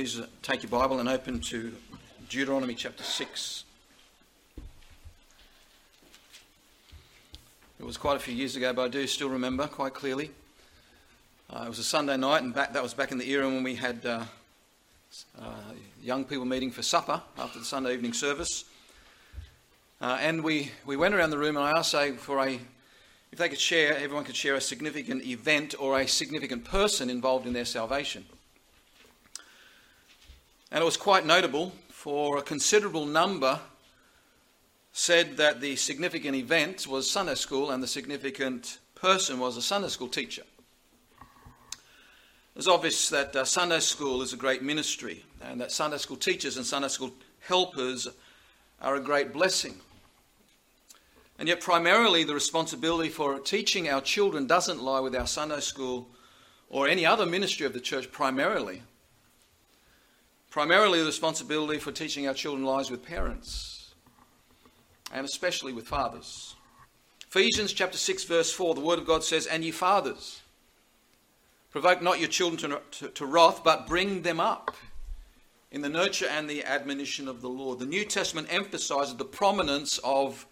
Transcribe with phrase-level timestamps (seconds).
[0.00, 1.74] Please take your Bible and open to
[2.30, 3.64] Deuteronomy chapter 6.
[7.78, 10.30] It was quite a few years ago, but I do still remember quite clearly.
[11.50, 13.62] Uh, it was a Sunday night, and back, that was back in the era when
[13.62, 14.24] we had uh,
[15.38, 15.52] uh,
[16.02, 18.64] young people meeting for supper after the Sunday evening service.
[20.00, 22.58] Uh, and we, we went around the room, and I asked for a
[23.32, 27.46] if they could share, everyone could share a significant event or a significant person involved
[27.46, 28.24] in their salvation.
[30.70, 33.60] And it was quite notable, for a considerable number
[34.92, 39.88] said that the significant event was Sunday school and the significant person was a Sunday
[39.88, 40.42] school teacher.
[42.56, 46.56] It's obvious that uh, Sunday school is a great ministry and that Sunday school teachers
[46.56, 48.08] and Sunday school helpers
[48.80, 49.76] are a great blessing.
[51.38, 56.08] And yet, primarily, the responsibility for teaching our children doesn't lie with our Sunday school
[56.68, 58.82] or any other ministry of the church, primarily.
[60.50, 63.94] Primarily, the responsibility for teaching our children lies with parents,
[65.12, 66.56] and especially with fathers.
[67.28, 70.42] Ephesians chapter 6, verse 4, the Word of God says, And ye fathers,
[71.70, 74.74] provoke not your children to, to, to wrath, but bring them up
[75.70, 77.78] in the nurture and the admonition of the Lord.
[77.78, 80.46] The New Testament emphasizes the prominence of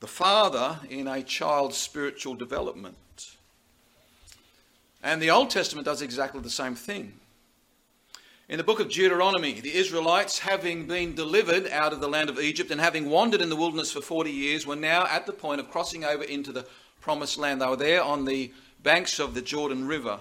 [0.00, 3.36] the father in a child's spiritual development.
[5.02, 7.12] And the Old Testament does exactly the same thing.
[8.52, 12.38] In the book of Deuteronomy, the Israelites, having been delivered out of the land of
[12.38, 15.58] Egypt and having wandered in the wilderness for 40 years, were now at the point
[15.58, 16.66] of crossing over into the
[17.00, 17.62] promised land.
[17.62, 20.20] They were there on the banks of the Jordan River.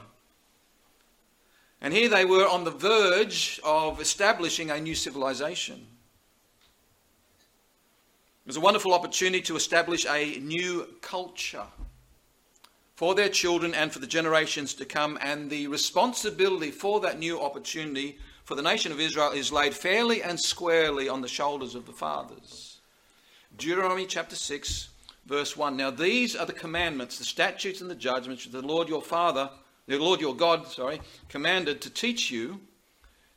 [1.82, 5.86] And here they were on the verge of establishing a new civilization.
[8.46, 11.66] It was a wonderful opportunity to establish a new culture
[13.02, 15.18] for their children and for the generations to come.
[15.24, 20.22] And the responsibility for that new opportunity for the nation of Israel is laid fairly
[20.22, 22.78] and squarely on the shoulders of the fathers.
[23.58, 24.90] Deuteronomy chapter 6,
[25.26, 25.76] verse 1.
[25.76, 29.50] Now these are the commandments, the statutes, and the judgments that the Lord your Father,
[29.88, 32.62] the Lord your God, sorry, commanded to teach you,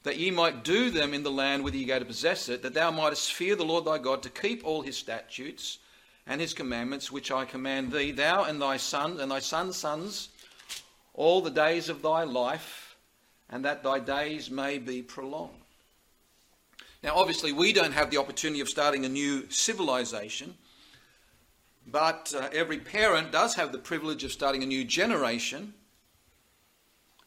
[0.03, 2.75] that ye might do them in the land whither ye go to possess it, that
[2.75, 5.79] thou mightest fear the Lord thy God to keep all his statutes
[6.27, 10.31] and his commandments, which I command thee, thou and thy son and thy son's sons,
[11.13, 12.97] all the days of thy life,
[13.51, 15.53] and that thy days may be prolonged.
[17.03, 20.55] Now, obviously, we don't have the opportunity of starting a new civilization,
[21.87, 25.75] but uh, every parent does have the privilege of starting a new generation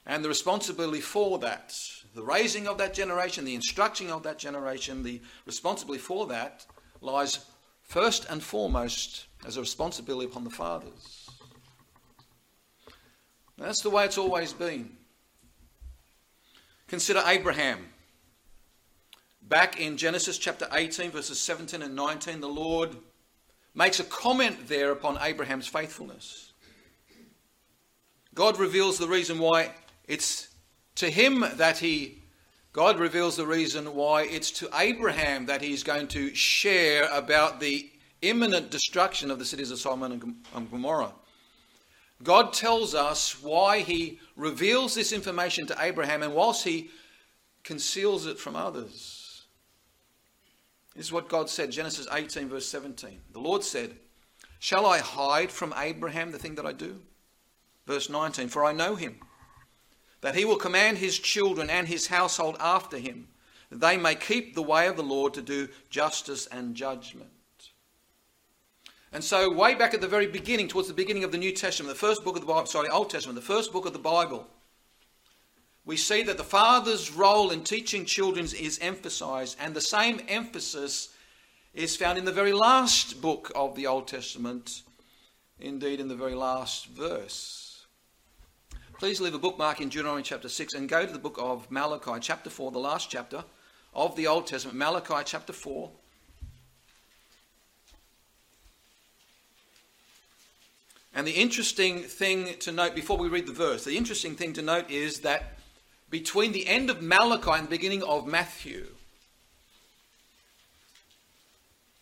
[0.08, 1.78] and the responsibility for that.
[2.16, 6.66] The raising of that generation, the instructing of that generation, the responsibility for that
[7.02, 7.46] lies
[7.88, 11.30] first and foremost as a responsibility upon the fathers.
[13.58, 14.92] That's the way it's always been.
[16.88, 17.88] Consider Abraham.
[19.42, 22.96] Back in Genesis chapter 18, verses 17 and 19, the Lord
[23.74, 26.52] makes a comment there upon Abraham's faithfulness.
[28.34, 29.72] God reveals the reason why
[30.08, 30.50] it's
[30.96, 32.22] to him that he
[32.78, 37.90] God reveals the reason why it's to Abraham that he's going to share about the
[38.22, 41.14] imminent destruction of the cities of Sodom and Gomorrah.
[42.22, 46.92] God tells us why he reveals this information to Abraham and whilst he
[47.64, 49.48] conceals it from others.
[50.96, 53.22] This is what God said, Genesis 18, verse 17.
[53.34, 53.96] The Lord said,
[54.60, 57.02] Shall I hide from Abraham the thing that I do?
[57.88, 59.18] Verse 19, For I know him
[60.22, 63.28] that he will command his children and his household after him,
[63.70, 67.30] that they may keep the way of the Lord to do justice and judgment.
[69.14, 71.94] And so, way back at the very beginning, towards the beginning of the New Testament,
[71.94, 74.48] the first book of the Bible, sorry, Old Testament, the first book of the Bible,
[75.86, 81.10] we see that the father's role in teaching children is emphasized, and the same emphasis
[81.74, 84.82] is found in the very last book of the Old Testament,
[85.60, 87.67] indeed, in the very last verse.
[88.98, 92.20] Please leave a bookmark in Deuteronomy chapter 6 and go to the book of Malachi,
[92.20, 93.44] chapter 4, the last chapter
[93.94, 94.76] of the Old Testament.
[94.76, 95.92] Malachi chapter 4.
[101.14, 104.64] And the interesting thing to note before we read the verse, the interesting thing to
[104.64, 105.60] note is that
[106.10, 108.88] between the end of Malachi and the beginning of Matthew,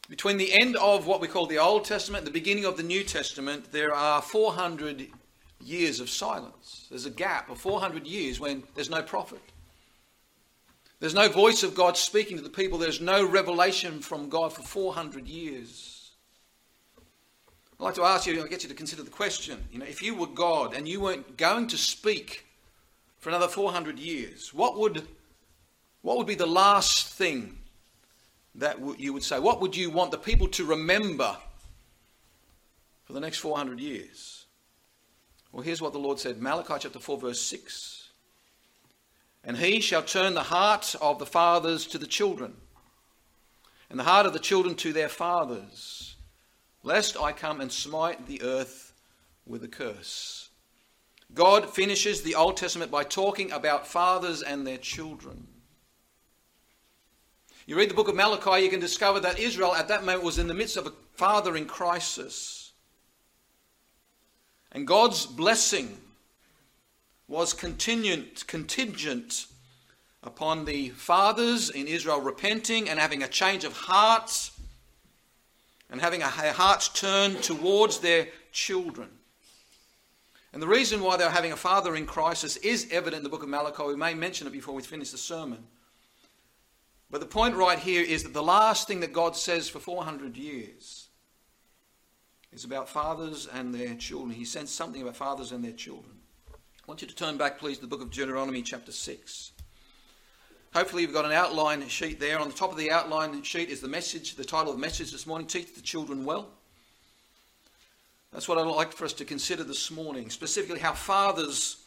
[0.08, 2.84] between the end of what we call the Old Testament and the beginning of the
[2.84, 5.10] New Testament, there are 400
[5.66, 6.88] years of silence.
[6.90, 9.42] There's a gap of 400 years when there's no prophet.
[11.00, 12.78] There's no voice of God speaking to the people.
[12.78, 16.12] There's no revelation from God for 400 years.
[17.80, 19.62] I'd like to ask you, I get you to consider the question.
[19.72, 22.46] You know, if you were God and you weren't going to speak
[23.20, 25.06] for another 400 years, what would
[26.02, 27.58] what would be the last thing
[28.54, 29.40] that you would say?
[29.40, 31.36] What would you want the people to remember
[33.06, 34.35] for the next 400 years?
[35.56, 38.10] Well, here's what the Lord said Malachi chapter 4, verse 6.
[39.46, 42.56] And he shall turn the heart of the fathers to the children,
[43.90, 46.18] and the heart of the children to their fathers,
[46.84, 48.92] lest I come and smite the earth
[49.46, 50.50] with a curse.
[51.34, 55.48] God finishes the Old Testament by talking about fathers and their children.
[57.66, 60.38] You read the book of Malachi, you can discover that Israel at that moment was
[60.38, 62.65] in the midst of a fathering crisis.
[64.76, 65.98] And God's blessing
[67.30, 69.46] was contingent, contingent
[70.22, 74.52] upon the fathers in Israel repenting and having a change of hearts
[75.90, 79.08] and having a hearts turned towards their children.
[80.52, 83.44] And the reason why they're having a father in crisis is evident in the book
[83.44, 83.84] of Malachi.
[83.84, 85.64] We may mention it before we finish the sermon.
[87.10, 90.36] But the point right here is that the last thing that God says for 400
[90.36, 91.05] years
[92.56, 94.32] is about fathers and their children.
[94.32, 96.14] He says something about fathers and their children.
[96.50, 99.52] I want you to turn back, please, to the book of Deuteronomy, chapter 6.
[100.74, 102.40] Hopefully, you've got an outline sheet there.
[102.40, 105.12] On the top of the outline sheet is the message, the title of the message
[105.12, 106.48] this morning Teach the Children Well.
[108.32, 111.78] That's what I'd like for us to consider this morning, specifically how fathers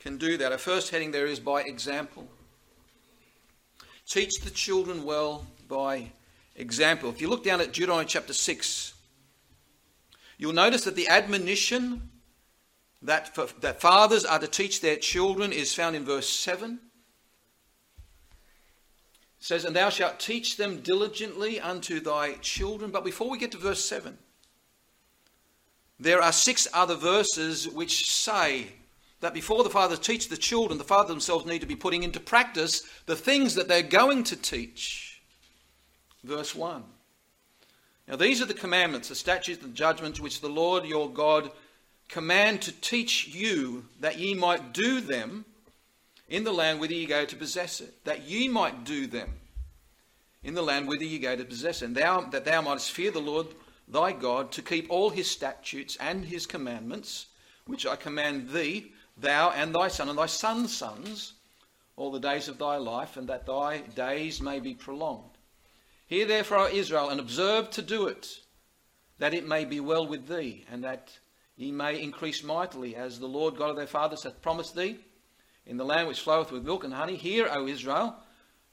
[0.00, 0.52] can do that.
[0.52, 2.26] Our first heading there is by example.
[4.06, 6.10] Teach the children well by
[6.56, 7.10] example.
[7.10, 8.93] If you look down at Deuteronomy chapter 6,
[10.38, 12.10] you'll notice that the admonition
[13.02, 16.80] that, for, that fathers are to teach their children is found in verse 7.
[19.38, 22.90] It says, And thou shalt teach them diligently unto thy children.
[22.90, 24.16] But before we get to verse 7,
[26.00, 28.68] there are six other verses which say
[29.20, 32.20] that before the fathers teach the children, the fathers themselves need to be putting into
[32.20, 35.22] practice the things that they're going to teach.
[36.24, 36.82] Verse 1.
[38.06, 41.50] Now, these are the commandments, the statutes, and judgments which the Lord your God
[42.08, 45.46] command to teach you, that ye might do them
[46.28, 48.04] in the land whither ye go to possess it.
[48.04, 49.40] That ye might do them
[50.42, 51.86] in the land whither ye go to possess it.
[51.86, 53.46] And thou, that thou mightest fear the Lord
[53.88, 57.26] thy God, to keep all his statutes and his commandments,
[57.66, 61.34] which I command thee thou and thy son and thy son's sons,
[61.96, 65.33] all the days of thy life, and that thy days may be prolonged.
[66.06, 68.40] Hear therefore, O Israel, and observe to do it,
[69.18, 71.18] that it may be well with thee, and that
[71.56, 74.98] ye may increase mightily, as the Lord God of thy fathers hath promised thee,
[75.66, 77.16] in the land which floweth with milk and honey.
[77.16, 78.16] Hear, O Israel,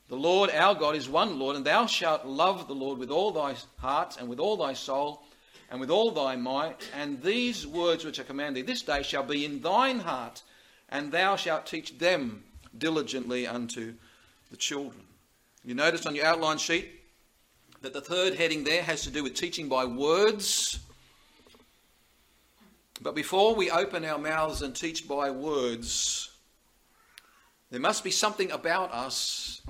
[0.09, 3.31] the Lord our God is one Lord, and thou shalt love the Lord with all
[3.31, 5.23] thy heart, and with all thy soul,
[5.69, 6.89] and with all thy might.
[6.93, 10.43] And these words which I command thee this day shall be in thine heart,
[10.89, 12.43] and thou shalt teach them
[12.77, 13.93] diligently unto
[14.49, 15.03] the children.
[15.63, 17.00] You notice on your outline sheet
[17.81, 20.79] that the third heading there has to do with teaching by words.
[23.01, 26.29] But before we open our mouths and teach by words,
[27.71, 29.61] there must be something about us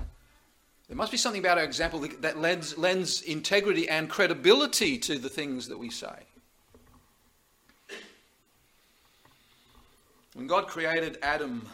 [0.92, 5.30] there must be something about our example that lends, lends integrity and credibility to the
[5.30, 6.26] things that we say.
[10.34, 11.66] When God created Adam,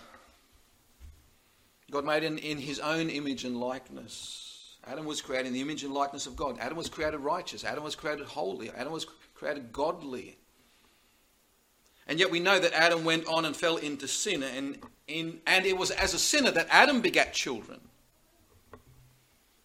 [1.90, 4.47] God made him in his own image and likeness.
[4.88, 6.56] Adam was created in the image and likeness of God.
[6.58, 7.62] Adam was created righteous.
[7.62, 8.70] Adam was created holy.
[8.70, 10.38] Adam was created godly.
[12.06, 14.42] And yet we know that Adam went on and fell into sin.
[14.42, 17.80] And, in, and it was as a sinner that Adam begat children.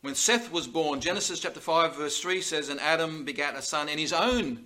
[0.01, 3.87] When Seth was born, Genesis chapter 5, verse 3 says, And Adam begat a son
[3.87, 4.65] in his own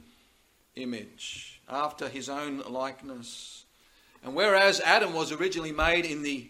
[0.75, 3.65] image, after his own likeness.
[4.23, 6.49] And whereas Adam was originally made in the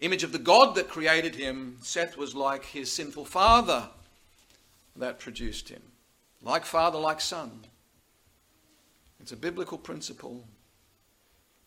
[0.00, 3.88] image of the God that created him, Seth was like his sinful father
[4.94, 5.82] that produced him.
[6.42, 7.64] Like father, like son.
[9.20, 10.44] It's a biblical principle.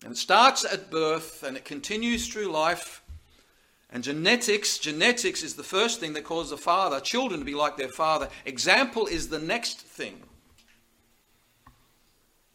[0.04, 3.02] And it starts at birth and it continues through life
[3.92, 7.76] and genetics, genetics is the first thing that causes a father, children to be like
[7.76, 8.30] their father.
[8.46, 10.22] Example is the next thing.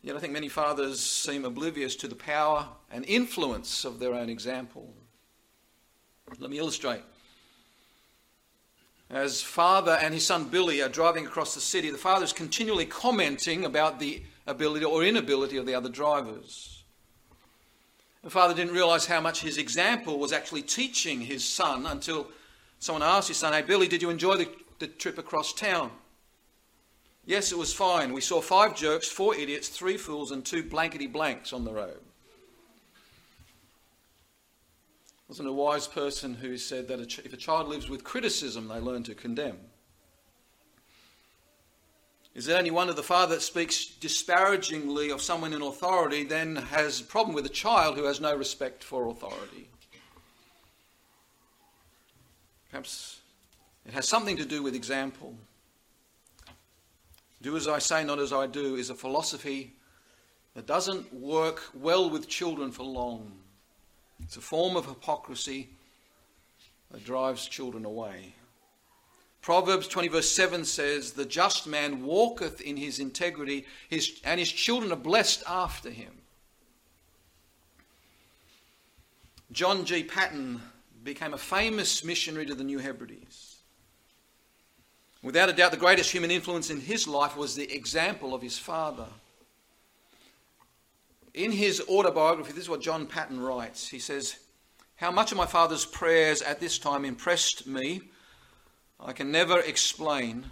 [0.00, 4.28] Yet I think many fathers seem oblivious to the power and influence of their own
[4.28, 4.95] example.
[6.38, 7.02] Let me illustrate.
[9.11, 12.87] As father and his son Billy are driving across the city, the father is continually
[12.87, 16.83] commenting about the ability or inability of the other drivers.
[18.23, 22.28] The father didn't realize how much his example was actually teaching his son until
[22.78, 25.90] someone asked his son, Hey, Billy, did you enjoy the, the trip across town?
[27.26, 28.12] Yes, it was fine.
[28.12, 32.00] We saw five jerks, four idiots, three fools, and two blankety blanks on the road.
[35.28, 39.02] Wasn't a wise person who said that if a child lives with criticism, they learn
[39.04, 39.59] to condemn?
[42.35, 46.57] Is there only one of the father that speaks disparagingly of someone in authority then
[46.57, 49.69] has a problem with a child who has no respect for authority?
[52.71, 53.21] Perhaps
[53.87, 55.37] it has something to do with example.
[57.40, 59.75] Do as I say, not as I do, is a philosophy
[60.54, 63.44] that doesn't work well with children for long.
[64.25, 65.69] It's a form of hypocrisy
[66.90, 68.35] that drives children away.
[69.43, 74.50] Proverbs 20, verse 7 says, The just man walketh in his integrity, his, and his
[74.50, 76.12] children are blessed after him.
[79.52, 80.02] John G.
[80.02, 80.62] Paton
[81.04, 83.59] became a famous missionary to the New Hebrides.
[85.23, 88.59] Without a doubt, the greatest human influence in his life was the example of his
[88.59, 89.09] father.
[91.35, 93.88] In his autobiography, this is what John Paton writes.
[93.88, 94.37] He says,
[94.95, 98.03] How much of my father's prayers at this time impressed me,
[99.00, 100.45] I can never explain,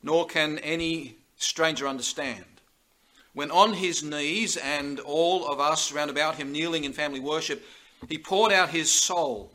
[0.00, 2.44] nor can any stranger understand.
[3.32, 7.64] When on his knees and all of us round about him kneeling in family worship,
[8.08, 9.50] he poured out his soul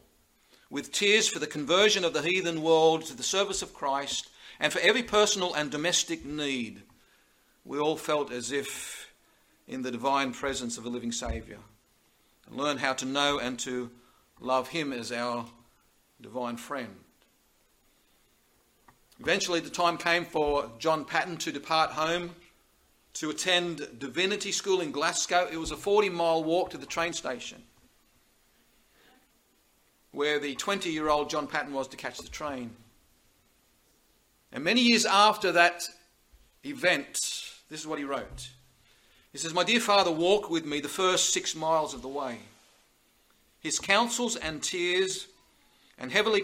[0.70, 4.74] with tears for the conversion of the heathen world to the service of Christ and
[4.74, 6.82] for every personal and domestic need.
[7.64, 9.05] We all felt as if
[9.68, 11.60] in the divine presence of a living Saviour
[12.48, 13.90] and learn how to know and to
[14.40, 15.46] love Him as our
[16.22, 16.96] divine friend.
[19.20, 22.32] Eventually, the time came for John Paton to depart home
[23.14, 25.48] to attend divinity school in Glasgow.
[25.50, 27.64] It was a 40 mile walk to the train station
[30.12, 32.72] where the 20 year old John Paton was to catch the train.
[34.52, 35.90] And many years after that
[36.64, 37.14] event,
[37.70, 38.50] this is what he wrote.
[39.36, 42.40] He says, My dear father walked with me the first six miles of the way.
[43.60, 45.28] His counsels and tears
[45.98, 46.42] and heavenly,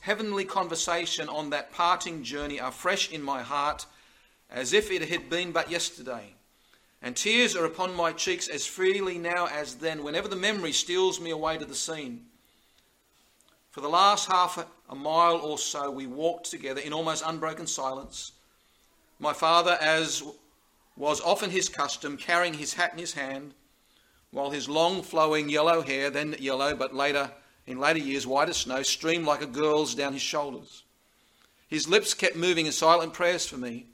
[0.00, 3.86] heavenly conversation on that parting journey are fresh in my heart
[4.50, 6.34] as if it had been but yesterday.
[7.00, 11.18] And tears are upon my cheeks as freely now as then, whenever the memory steals
[11.18, 12.26] me away to the scene.
[13.70, 18.32] For the last half a mile or so, we walked together in almost unbroken silence.
[19.18, 20.22] My father, as
[20.96, 23.54] was often his custom, carrying his hat in his hand,
[24.30, 27.30] while his long flowing yellow hair, then yellow, but later,
[27.66, 30.84] in later years, white as snow, streamed like a girl's down his shoulders.
[31.68, 33.86] His lips kept moving in silent prayers for me,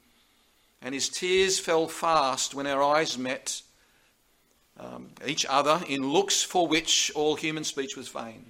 [0.82, 3.62] and his tears fell fast when our eyes met
[4.78, 8.44] um, each other in looks for which all human speech was vain.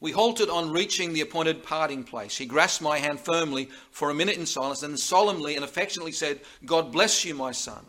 [0.00, 2.36] We halted on reaching the appointed parting place.
[2.36, 6.40] He grasped my hand firmly for a minute in silence, and solemnly and affectionately said,
[6.64, 7.84] God bless you, my son.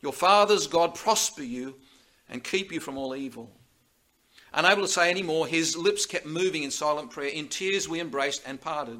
[0.00, 1.74] Your father's God prosper you
[2.30, 3.50] and keep you from all evil.
[4.54, 7.28] Unable to say any more, his lips kept moving in silent prayer.
[7.28, 8.98] In tears, we embraced and parted.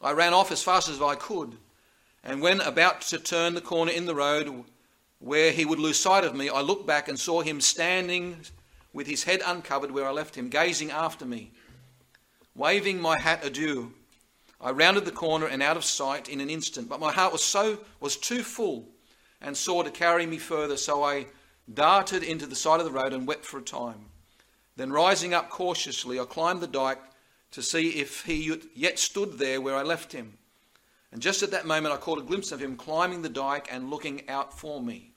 [0.00, 1.58] I ran off as fast as I could,
[2.24, 4.64] and when about to turn the corner in the road
[5.18, 8.38] where he would lose sight of me, I looked back and saw him standing
[8.92, 11.52] with his head uncovered where I left him, gazing after me.
[12.54, 13.92] Waving my hat adieu,
[14.60, 17.42] I rounded the corner and out of sight in an instant, but my heart was
[17.42, 18.88] so was too full
[19.40, 21.26] and sore to carry me further, so I
[21.72, 24.06] darted into the side of the road and wept for a time.
[24.76, 27.00] Then rising up cautiously, I climbed the dyke
[27.52, 30.38] to see if he yet stood there where I left him.
[31.12, 33.90] And just at that moment I caught a glimpse of him climbing the dyke and
[33.90, 35.12] looking out for me.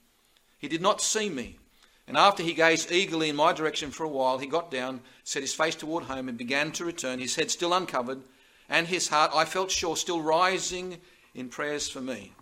[0.58, 1.58] He did not see me,
[2.06, 5.42] and after he gazed eagerly in my direction for a while, he got down, set
[5.42, 8.22] his face toward home, and began to return, his head still uncovered,
[8.68, 10.98] and his heart, I felt sure, still rising
[11.34, 12.32] in prayers for me.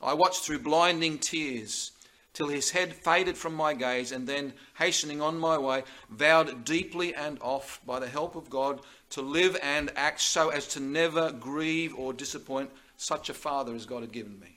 [0.00, 1.92] I watched through blinding tears
[2.34, 7.14] till his head faded from my gaze, and then, hastening on my way, vowed deeply
[7.14, 11.30] and oft, by the help of God, to live and act so as to never
[11.32, 14.53] grieve or disappoint such a father as God had given me.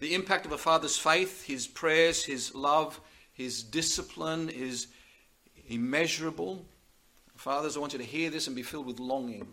[0.00, 3.00] The impact of a father's faith, his prayers, his love,
[3.32, 4.88] his discipline is
[5.68, 6.64] immeasurable.
[7.36, 9.46] Fathers, I want you to hear this and be filled with longing.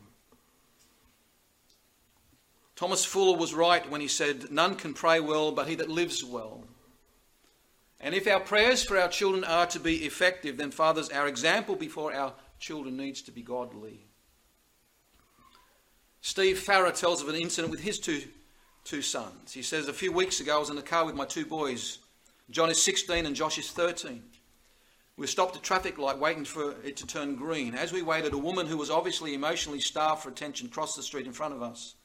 [2.75, 6.23] Thomas Fuller was right when he said, None can pray well but he that lives
[6.23, 6.63] well.
[7.99, 11.75] And if our prayers for our children are to be effective, then, fathers, our example
[11.75, 13.99] before our children needs to be godly.
[16.21, 18.23] Steve Farrar tells of an incident with his two
[18.83, 19.53] two sons.
[19.53, 21.99] He says, A few weeks ago, I was in the car with my two boys.
[22.49, 24.23] John is 16 and Josh is 13.
[25.17, 27.75] We stopped at a traffic light waiting for it to turn green.
[27.75, 31.27] As we waited, a woman who was obviously emotionally starved for attention crossed the street
[31.27, 31.95] in front of us.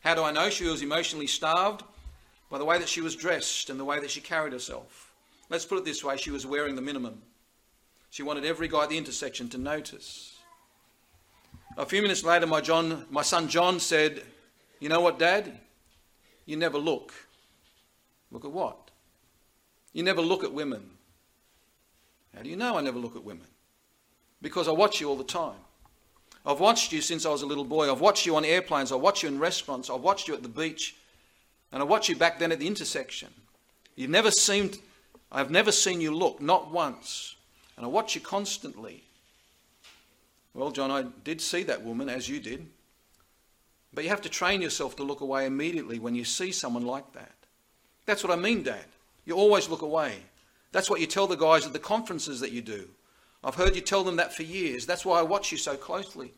[0.00, 1.82] How do I know she was emotionally starved?
[2.50, 5.14] By the way that she was dressed and the way that she carried herself.
[5.48, 7.22] Let's put it this way she was wearing the minimum.
[8.10, 10.36] She wanted every guy at the intersection to notice.
[11.76, 14.22] A few minutes later, my, John, my son John said,
[14.80, 15.60] You know what, Dad?
[16.46, 17.12] You never look.
[18.30, 18.90] Look at what?
[19.92, 20.90] You never look at women.
[22.34, 23.46] How do you know I never look at women?
[24.40, 25.58] Because I watch you all the time.
[26.44, 27.90] I've watched you since I was a little boy.
[27.90, 28.92] I've watched you on airplanes.
[28.92, 29.90] I've watched you in restaurants.
[29.90, 30.94] I've watched you at the beach.
[31.72, 33.28] And I watched you back then at the intersection.
[33.96, 34.78] You've never seemed,
[35.32, 37.34] I've never seen you look, not once.
[37.76, 39.02] And I watch you constantly.
[40.54, 42.66] Well, John, I did see that woman as you did.
[43.96, 47.14] But you have to train yourself to look away immediately when you see someone like
[47.14, 47.32] that.
[48.04, 48.84] That's what I mean, Dad.
[49.24, 50.18] You always look away.
[50.70, 52.90] That's what you tell the guys at the conferences that you do.
[53.42, 54.84] I've heard you tell them that for years.
[54.84, 56.34] That's why I watch you so closely.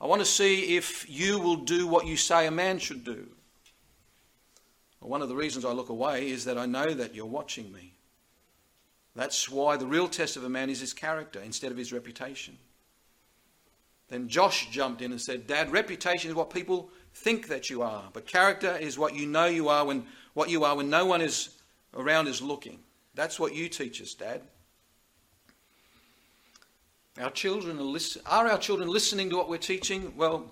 [0.00, 3.28] I want to see if you will do what you say a man should do.
[5.02, 7.70] Well, one of the reasons I look away is that I know that you're watching
[7.70, 7.92] me.
[9.14, 12.56] That's why the real test of a man is his character instead of his reputation.
[14.12, 18.04] Then Josh jumped in and said, Dad, reputation is what people think that you are,
[18.12, 21.20] but character is what you know you are when what you are when no one
[21.20, 21.56] is
[21.94, 22.78] around is looking.
[23.14, 24.42] That's what you teach us, Dad.
[27.20, 30.14] Our children are, listen, are our children listening to what we're teaching?
[30.16, 30.50] Well,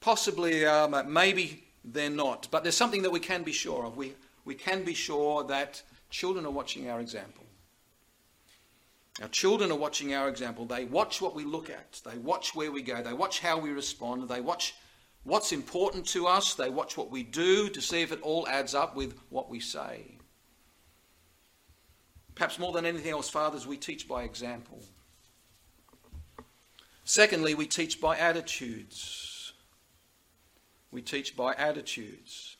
[0.00, 2.46] possibly, um, maybe they're not.
[2.52, 3.96] But there's something that we can be sure of.
[3.96, 7.44] We, we can be sure that children are watching our example.
[9.20, 10.64] Our children are watching our example.
[10.64, 12.00] They watch what we look at.
[12.04, 13.02] They watch where we go.
[13.02, 14.28] They watch how we respond.
[14.28, 14.74] They watch
[15.24, 16.54] what's important to us.
[16.54, 19.60] They watch what we do to see if it all adds up with what we
[19.60, 20.18] say.
[22.34, 24.80] Perhaps more than anything else, fathers, we teach by example.
[27.04, 29.52] Secondly, we teach by attitudes.
[30.90, 32.56] We teach by attitudes.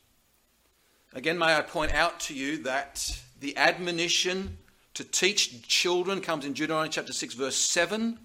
[1.14, 4.58] Again, may I point out to you that the admonition
[4.94, 8.18] to teach children comes in Deuteronomy chapter 6, verse 7.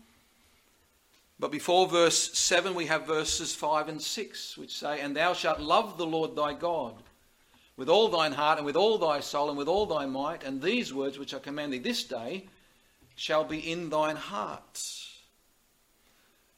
[1.39, 5.59] But before verse 7, we have verses 5 and 6, which say, And thou shalt
[5.59, 6.95] love the Lord thy God
[7.77, 10.61] with all thine heart and with all thy soul and with all thy might, and
[10.61, 12.47] these words which I command thee this day
[13.15, 14.81] shall be in thine heart.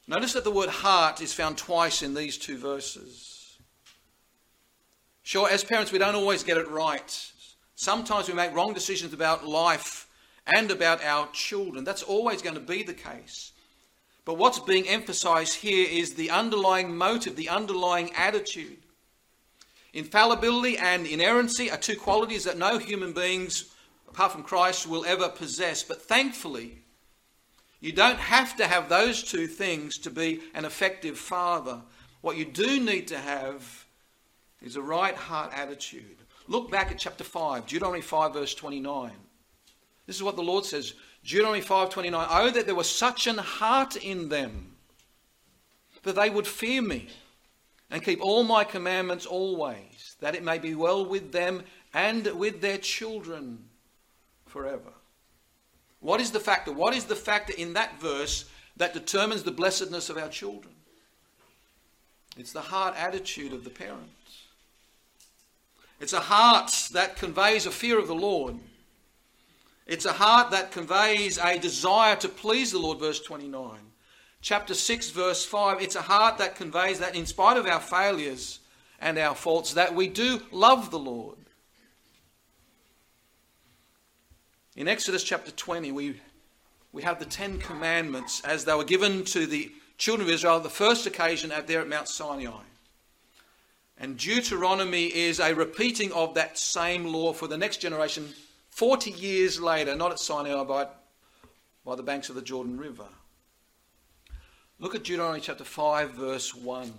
[0.08, 3.58] Notice that the word heart is found twice in these two verses.
[5.22, 7.32] Sure, as parents, we don't always get it right.
[7.76, 10.08] Sometimes we make wrong decisions about life
[10.46, 11.84] and about our children.
[11.84, 13.52] That's always going to be the case.
[14.30, 18.78] But what's being emphasized here is the underlying motive, the underlying attitude.
[19.92, 23.74] Infallibility and inerrancy are two qualities that no human beings,
[24.08, 25.82] apart from Christ, will ever possess.
[25.82, 26.78] But thankfully,
[27.80, 31.82] you don't have to have those two things to be an effective father.
[32.20, 33.84] What you do need to have
[34.62, 36.18] is a right heart attitude.
[36.46, 39.10] Look back at chapter 5, Deuteronomy 5, verse 29.
[40.06, 43.96] This is what the Lord says Deuteronomy 5:29, Oh, that there was such an heart
[43.96, 44.76] in them
[46.02, 47.08] that they would fear me
[47.90, 52.60] and keep all my commandments always, that it may be well with them and with
[52.60, 53.68] their children
[54.46, 54.92] forever.
[56.00, 56.72] What is the factor?
[56.72, 60.74] What is the factor in that verse that determines the blessedness of our children?
[62.36, 64.46] It's the heart attitude of the parents.
[66.00, 68.58] It's a heart that conveys a fear of the Lord.
[69.90, 73.90] It's a heart that conveys a desire to please the Lord, verse 29
[74.40, 78.60] chapter 6, verse 5, it's a heart that conveys that in spite of our failures
[79.00, 81.38] and our faults, that we do love the Lord.
[84.76, 86.20] In Exodus chapter 20, we,
[86.92, 90.70] we have the Ten Commandments as they were given to the children of Israel, the
[90.70, 92.62] first occasion at there at Mount Sinai.
[93.98, 98.32] And Deuteronomy is a repeating of that same law for the next generation
[98.80, 101.04] 40 years later, not at Sinai, but
[101.84, 103.04] by the banks of the Jordan River.
[104.78, 106.90] Look at Deuteronomy chapter 5, verse 1.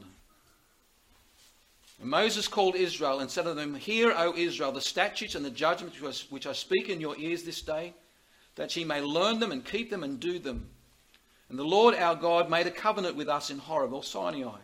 [1.99, 5.49] And Moses called Israel and said to them, Hear, O Israel, the statutes and the
[5.49, 7.95] judgments which I speak in your ears this day,
[8.57, 10.69] that ye may learn them and keep them and do them.
[11.49, 14.59] And the Lord our God made a covenant with us in Horeb or Sinai.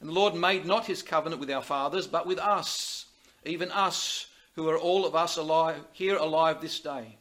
[0.00, 3.04] And the Lord made not his covenant with our fathers, but with us,
[3.44, 7.18] even us, who are all of us alive, here alive this day.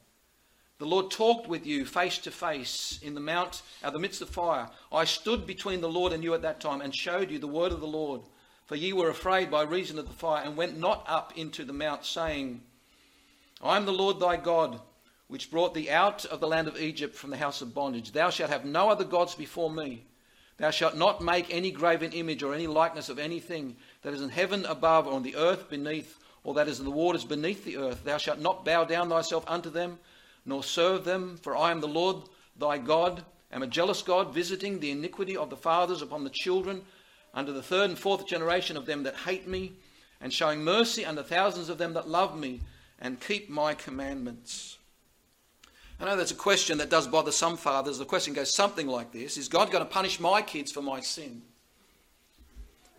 [0.80, 4.30] The Lord talked with you face to face in the mount, out the midst of
[4.30, 4.68] fire.
[4.92, 7.72] I stood between the Lord and you at that time and showed you the word
[7.72, 8.22] of the Lord.
[8.66, 11.72] For ye were afraid by reason of the fire and went not up into the
[11.72, 12.62] mount, saying,
[13.62, 14.82] I am the Lord thy God,
[15.28, 18.12] which brought thee out of the land of Egypt from the house of bondage.
[18.12, 20.06] Thou shalt have no other gods before me.
[20.58, 24.30] Thou shalt not make any graven image or any likeness of anything that is in
[24.30, 27.78] heaven above or on the earth beneath or that is in the waters beneath the
[27.78, 28.04] earth.
[28.04, 30.00] Thou shalt not bow down thyself unto them
[30.46, 32.18] nor serve them, for I am the Lord
[32.58, 36.84] thy God, am a jealous God, visiting the iniquity of the fathers upon the children,
[37.34, 39.74] unto the third and fourth generation of them that hate me,
[40.20, 42.62] and showing mercy unto thousands of them that love me,
[43.00, 44.78] and keep my commandments.
[46.00, 48.00] I know that's a question that does bother some fathers.
[48.00, 51.00] The question goes something like this Is God going to punish my kids for my
[51.00, 51.44] sin?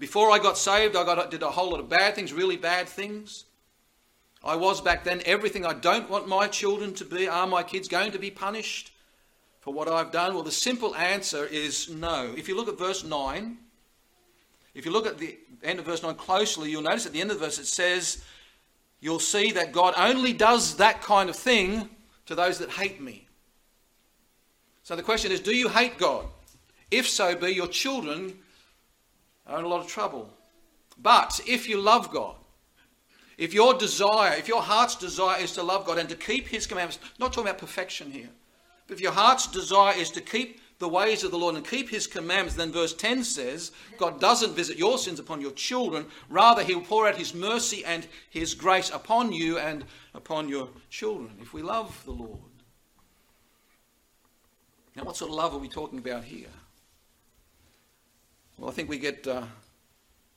[0.03, 2.89] Before I got saved, I got, did a whole lot of bad things, really bad
[2.89, 3.45] things.
[4.43, 7.29] I was back then everything I don't want my children to be.
[7.29, 8.93] Are my kids going to be punished
[9.61, 10.35] for what I've done?
[10.35, 12.35] Well, the simple answer is no.
[12.37, 13.57] If you look at verse 9,
[14.75, 17.31] if you look at the end of verse 9 closely, you'll notice at the end
[17.31, 18.25] of the verse it says,
[18.99, 21.89] You'll see that God only does that kind of thing
[22.27, 23.29] to those that hate me.
[24.83, 26.27] So the question is do you hate God?
[26.91, 28.42] If so be, your children
[29.47, 30.31] are in a lot of trouble.
[30.99, 32.37] But if you love God,
[33.39, 36.67] if your desire, if your heart's desire is to love God and to keep His
[36.67, 38.29] commandments, not talking about perfection here,
[38.87, 41.89] but if your heart's desire is to keep the ways of the Lord and keep
[41.89, 46.63] His commandments, then verse 10 says, God doesn't visit your sins upon your children, rather,
[46.63, 51.55] He'll pour out His mercy and His grace upon you and upon your children if
[51.55, 52.39] we love the Lord.
[54.95, 56.49] Now, what sort of love are we talking about here?
[58.63, 59.43] Well, I think we get uh,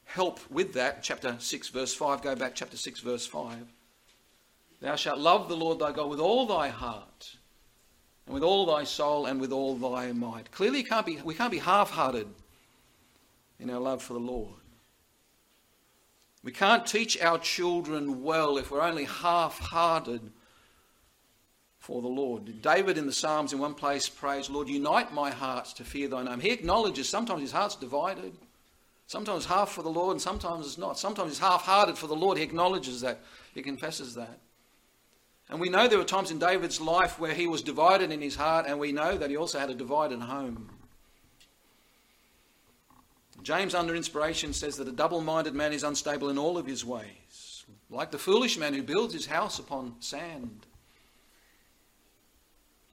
[0.05, 1.03] help with that.
[1.03, 2.23] Chapter 6, verse 5.
[2.23, 3.71] Go back, chapter 6, verse 5.
[4.81, 7.35] Thou shalt love the Lord thy God with all thy heart,
[8.25, 10.49] and with all thy soul, and with all thy might.
[10.49, 12.25] Clearly, can't be, we can't be half hearted
[13.59, 14.55] in our love for the Lord.
[16.43, 20.31] We can't teach our children well if we're only half hearted
[21.85, 22.63] for the Lord.
[22.63, 26.23] David in the Psalms in one place prays, Lord, unite my heart to fear thy
[26.23, 26.39] name.
[26.39, 28.33] He acknowledges sometimes his heart's divided,
[29.05, 30.97] sometimes half for the Lord, and sometimes it's not.
[30.97, 32.39] Sometimes he's half hearted for the Lord.
[32.39, 33.19] He acknowledges that,
[33.53, 34.39] he confesses that.
[35.47, 38.35] And we know there were times in David's life where he was divided in his
[38.35, 40.71] heart, and we know that he also had a divided home.
[43.43, 46.83] James, under inspiration, says that a double minded man is unstable in all of his
[46.83, 50.65] ways, like the foolish man who builds his house upon sand.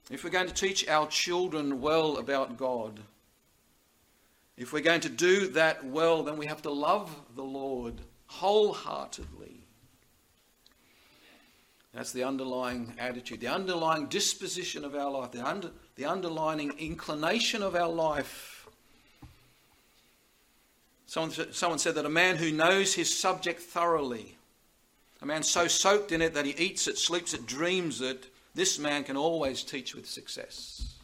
[0.09, 2.99] If we're going to teach our children well about God,
[4.57, 7.95] if we're going to do that well, then we have to love the Lord
[8.27, 9.61] wholeheartedly.
[11.93, 17.61] That's the underlying attitude, the underlying disposition of our life, the, under, the underlying inclination
[17.61, 18.53] of our life
[21.13, 24.35] Someone, someone said that a man who knows his subject thoroughly,
[25.21, 28.77] a man so soaked in it that he eats it, sleeps it, dreams it, this
[28.79, 30.95] man can always teach with success.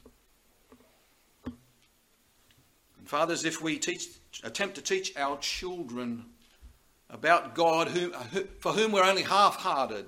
[1.45, 4.07] And fathers, if we teach,
[4.43, 6.25] attempt to teach our children
[7.09, 7.89] about God
[8.59, 10.05] for whom we're only half hearted,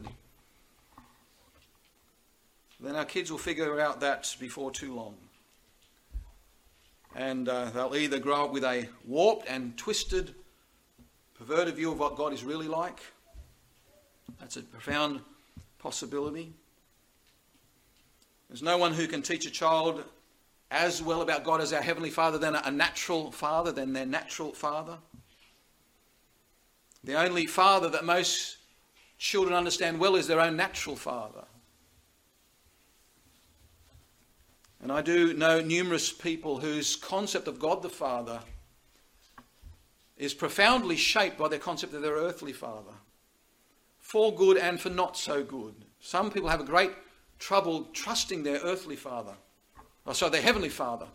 [2.80, 5.16] then our kids will figure out that before too long
[7.16, 10.34] and uh, they'll either grow up with a warped and twisted,
[11.38, 13.00] perverted view of what God is really like.
[14.40, 15.22] That's a profound
[15.80, 16.54] possibility.
[18.52, 20.04] There's no one who can teach a child
[20.72, 24.52] as well about God as our Heavenly Father than a natural father, than their natural
[24.52, 24.98] father.
[27.02, 28.58] The only father that most
[29.18, 31.46] children understand well is their own natural father.
[34.82, 38.42] And I do know numerous people whose concept of God the Father
[40.18, 42.96] is profoundly shaped by their concept of their earthly father,
[44.02, 45.86] for good and for not so good.
[46.02, 46.92] Some people have a great
[47.42, 49.34] trouble trusting their earthly father,
[50.06, 51.08] or sorry, their heavenly father,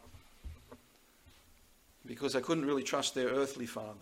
[2.05, 3.95] because they couldn't really trust their earthly father.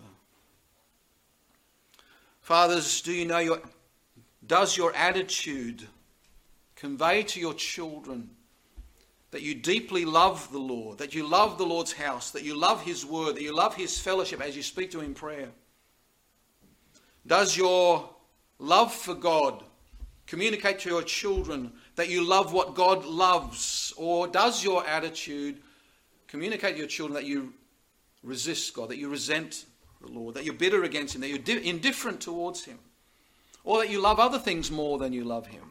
[2.41, 3.61] Fathers, do you know your,
[4.47, 5.83] does your attitude
[6.77, 8.31] convey to your children
[9.31, 12.83] that you deeply love the Lord, that you love the Lord's house, that you love
[12.83, 15.49] His word, that you love His fellowship as you speak to Him in prayer?
[17.27, 18.09] Does your
[18.59, 19.63] love for God
[20.27, 23.93] communicate to your children that you love what God loves?
[23.97, 25.61] Or does your attitude
[26.27, 27.53] communicate to your children that you
[28.23, 29.67] resist God, that you resent
[30.01, 32.79] the Lord, that you're bitter against Him, that you're indifferent towards Him,
[33.63, 35.63] or that you love other things more than you love Him?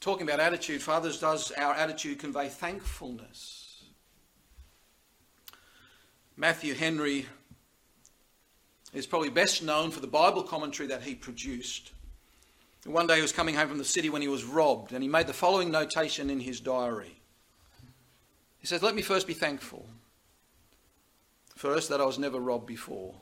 [0.00, 3.82] Talking about attitude, fathers, does our attitude convey thankfulness?
[6.36, 7.26] Matthew Henry
[8.92, 11.92] is probably best known for the Bible commentary that he produced.
[12.84, 15.08] One day he was coming home from the city when he was robbed, and he
[15.08, 17.20] made the following notation in his diary.
[18.58, 19.86] He says, Let me first be thankful.
[21.56, 23.14] First, that I was never robbed before.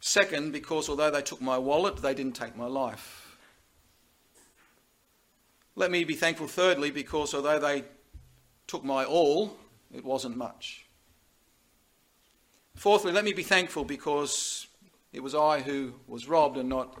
[0.00, 3.38] Second, because although they took my wallet, they didn't take my life.
[5.76, 7.84] Let me be thankful, thirdly, because although they
[8.66, 9.56] took my all,
[9.92, 10.86] it wasn't much.
[12.74, 14.66] Fourthly, let me be thankful because
[15.12, 17.00] it was I who was robbed and not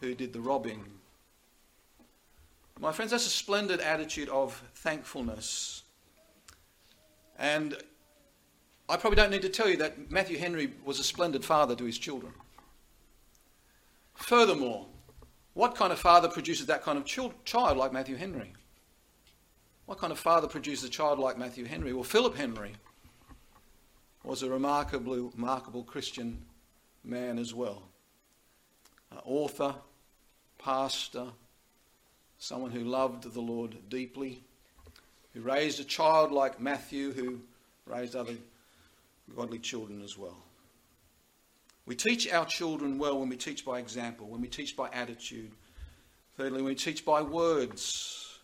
[0.00, 0.84] who did the robbing.
[2.78, 5.82] My friends, that's a splendid attitude of thankfulness.
[7.38, 7.76] And
[8.88, 11.84] I probably don't need to tell you that Matthew Henry was a splendid father to
[11.84, 12.32] his children.
[14.14, 14.86] Furthermore,
[15.54, 17.04] what kind of father produces that kind of
[17.44, 18.52] child like Matthew Henry?
[19.86, 21.92] What kind of father produces a child like Matthew Henry?
[21.92, 22.72] Well, Philip Henry
[24.22, 26.44] was a remarkably remarkable Christian
[27.04, 27.84] man as well.
[29.24, 29.74] Author,
[30.58, 31.26] pastor,
[32.38, 34.42] someone who loved the Lord deeply,
[35.34, 37.40] who raised a child like Matthew, who
[37.86, 38.34] raised other
[39.34, 40.36] godly children as well.
[41.86, 45.52] We teach our children well when we teach by example, when we teach by attitude.
[46.36, 48.38] Thirdly, when we teach by words.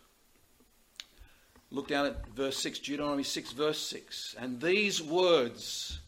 [1.69, 4.35] Look down at verse 6, Deuteronomy 6, verse 6.
[4.39, 5.99] And these words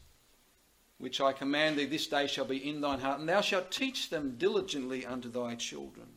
[0.97, 4.09] which I command thee this day shall be in thine heart, and thou shalt teach
[4.09, 6.07] them diligently unto thy children.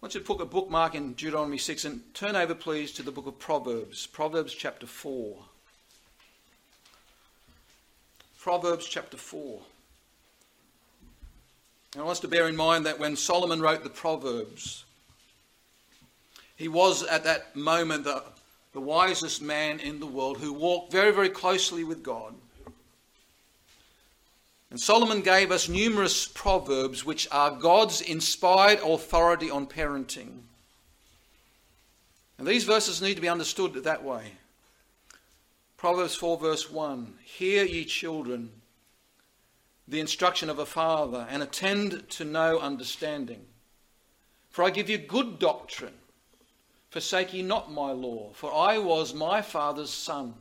[0.00, 3.02] I want you to put a bookmark in Deuteronomy 6 and turn over, please, to
[3.02, 5.36] the book of Proverbs, Proverbs chapter 4.
[8.38, 9.60] Proverbs chapter 4.
[11.92, 14.84] And I want us to bear in mind that when Solomon wrote the Proverbs,
[16.56, 18.22] he was at that moment the,
[18.72, 22.34] the wisest man in the world who walked very, very closely with God.
[24.70, 30.42] And Solomon gave us numerous proverbs which are God's inspired authority on parenting.
[32.38, 34.32] And these verses need to be understood that way.
[35.76, 38.50] Proverbs 4, verse 1 Hear, ye children,
[39.88, 43.44] the instruction of a father, and attend to no understanding.
[44.50, 45.94] For I give you good doctrine.
[46.90, 50.34] Forsake ye not my law, for I was my father's son.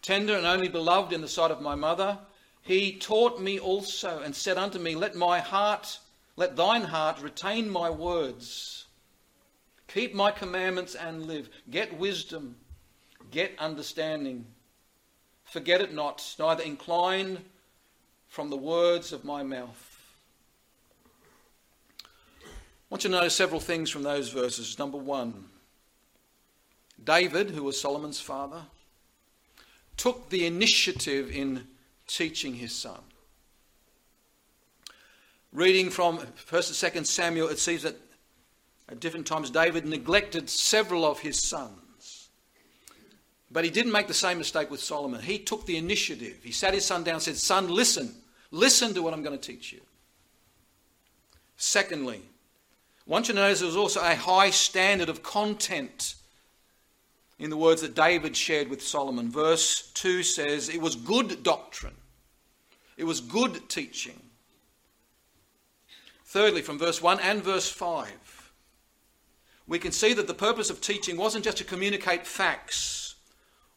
[0.00, 2.18] Tender and only beloved in the sight of my mother,
[2.66, 5.98] he taught me also, and said unto me, Let my heart,
[6.36, 8.86] let thine heart retain my words.
[9.88, 11.48] Keep my commandments and live.
[11.70, 12.56] Get wisdom
[13.30, 14.46] Get understanding.
[15.44, 17.44] Forget it not, neither incline
[18.28, 19.92] from the words of my mouth.
[22.44, 22.48] I
[22.90, 24.78] want you to notice several things from those verses.
[24.78, 25.46] Number one,
[27.02, 28.62] David, who was Solomon's father,
[29.96, 31.66] took the initiative in
[32.06, 33.00] teaching his son.
[35.52, 37.96] Reading from 1st and 2nd Samuel, it seems that
[38.88, 42.28] at different times David neglected several of his sons.
[43.50, 45.22] But he didn't make the same mistake with Solomon.
[45.22, 46.40] He took the initiative.
[46.42, 48.14] He sat his son down and said, Son, listen.
[48.50, 49.80] Listen to what I'm going to teach you.
[51.56, 52.20] Secondly,
[53.06, 56.15] I want you to notice there was also a high standard of content
[57.38, 59.30] in the words that David shared with Solomon.
[59.30, 61.96] Verse 2 says, It was good doctrine,
[62.96, 64.20] it was good teaching.
[66.24, 68.52] Thirdly, from verse 1 and verse 5,
[69.66, 73.14] we can see that the purpose of teaching wasn't just to communicate facts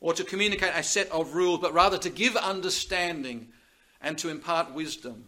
[0.01, 3.49] or to communicate a set of rules, but rather to give understanding
[4.01, 5.25] and to impart wisdom.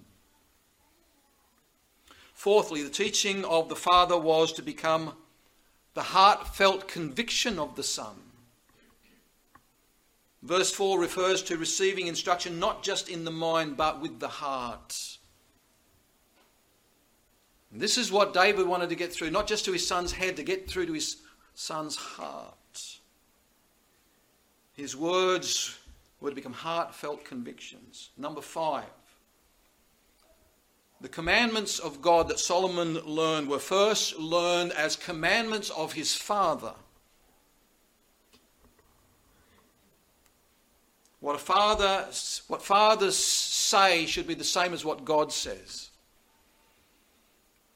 [2.34, 5.14] Fourthly, the teaching of the Father was to become
[5.94, 8.16] the heartfelt conviction of the Son.
[10.42, 15.18] Verse 4 refers to receiving instruction not just in the mind but with the heart.
[17.72, 20.36] And this is what David wanted to get through, not just to his son's head,
[20.38, 21.18] to get through to his
[21.54, 22.56] son's heart.
[24.74, 25.78] His words
[26.20, 28.10] were to become heartfelt convictions.
[28.18, 28.90] Number five,
[31.02, 36.74] the commandments of God that Solomon learned were first learned as commandments of his father.
[41.20, 42.08] What a father,
[42.48, 45.90] what fathers say should be the same as what God says.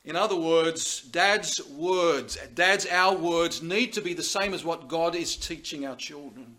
[0.03, 4.87] In other words, dad's words, dad's our words need to be the same as what
[4.87, 6.55] God is teaching our children.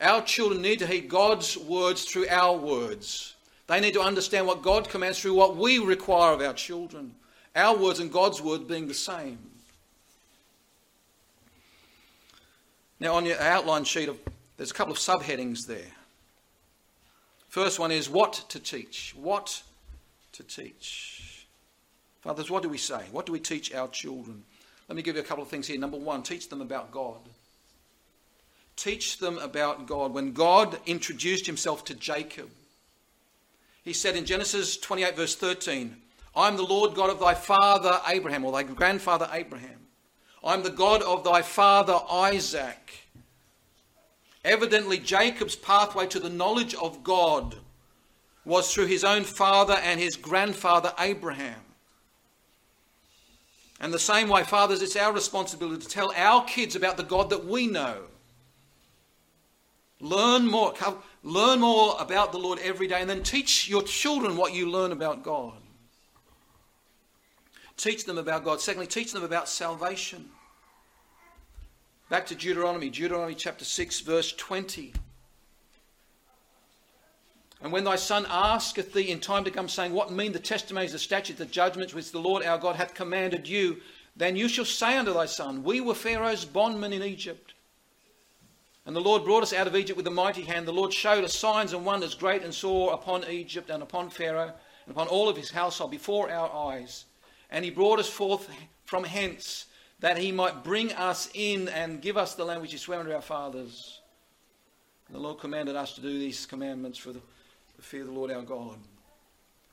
[0.00, 3.34] Our children need to hear God's words through our words.
[3.70, 7.14] They need to understand what God commands through what we require of our children.
[7.54, 9.38] Our words and God's word being the same.
[12.98, 14.18] Now, on your outline sheet, of,
[14.56, 15.92] there's a couple of subheadings there.
[17.48, 19.14] First one is what to teach.
[19.16, 19.62] What
[20.32, 21.46] to teach.
[22.22, 23.04] Fathers, what do we say?
[23.12, 24.42] What do we teach our children?
[24.88, 25.78] Let me give you a couple of things here.
[25.78, 27.20] Number one, teach them about God.
[28.74, 30.12] Teach them about God.
[30.12, 32.50] When God introduced himself to Jacob,
[33.82, 35.96] he said in Genesis 28, verse 13,
[36.34, 39.86] I'm the Lord God of thy father Abraham, or thy grandfather Abraham.
[40.44, 43.08] I'm the God of thy father Isaac.
[44.44, 47.56] Evidently, Jacob's pathway to the knowledge of God
[48.44, 51.60] was through his own father and his grandfather Abraham.
[53.80, 57.30] And the same way, fathers, it's our responsibility to tell our kids about the God
[57.30, 58.02] that we know.
[60.00, 60.74] Learn more,
[61.22, 64.92] learn more about the Lord every day, and then teach your children what you learn
[64.92, 65.54] about God.
[67.76, 68.60] Teach them about God.
[68.60, 70.28] Secondly, teach them about salvation.
[72.10, 74.92] Back to Deuteronomy, Deuteronomy chapter 6, verse 20.
[77.62, 80.92] And when thy son asketh thee in time to come, saying, What mean the testimonies,
[80.92, 83.80] the statutes, the judgments which the Lord our God hath commanded you?
[84.16, 87.49] Then you shall say unto thy son, We were Pharaoh's bondmen in Egypt.
[88.86, 90.66] And the Lord brought us out of Egypt with a mighty hand.
[90.66, 94.52] The Lord showed us signs and wonders great and sore upon Egypt and upon Pharaoh
[94.86, 97.04] and upon all of his household before our eyes.
[97.50, 98.48] And he brought us forth
[98.84, 99.66] from hence
[100.00, 103.12] that he might bring us in and give us the land which he sware unto
[103.12, 104.00] our fathers.
[105.08, 107.20] And the Lord commanded us to do these commandments for the
[107.80, 108.76] to fear the Lord our God.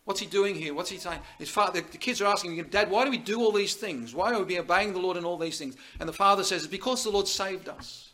[0.06, 0.74] What's he doing here?
[0.74, 1.20] What's he saying?
[1.38, 4.16] His father, the kids are asking him, Dad, why do we do all these things?
[4.16, 5.76] Why are we obeying the Lord in all these things?
[6.00, 8.14] And the father says, It's because the Lord saved us.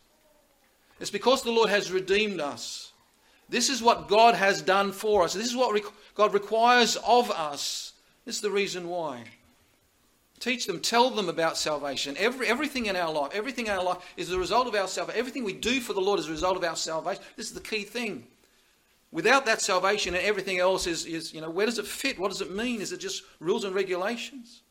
[1.00, 2.92] It's because the Lord has redeemed us.
[3.48, 5.34] This is what God has done for us.
[5.34, 5.82] This is what
[6.14, 7.92] God requires of us.
[8.24, 9.24] This is the reason why.
[10.40, 12.16] Teach them, tell them about salvation.
[12.18, 15.18] Every, everything in our life, everything in our life is the result of our salvation.
[15.18, 17.22] Everything we do for the Lord is a result of our salvation.
[17.36, 18.26] This is the key thing.
[19.10, 22.18] Without that salvation and everything else is, is, you know, where does it fit?
[22.18, 22.80] What does it mean?
[22.80, 24.62] Is it just rules and regulations?